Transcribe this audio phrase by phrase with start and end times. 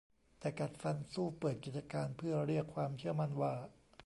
[0.39, 3.53] แต่กัดฟันสู้เปิดกิจการเพื่อเรียกความเชื่อมั่นว่า